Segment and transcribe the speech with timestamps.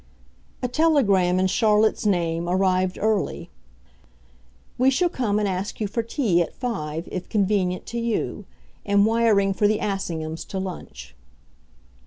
[0.01, 3.51] XLI A telegram, in Charlotte's name, arrived early
[4.79, 8.45] "We shall come and ask you for tea at five, if convenient to you.
[8.83, 11.13] Am wiring for the Assinghams to lunch."